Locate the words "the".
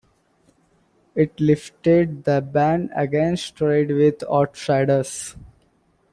2.23-2.41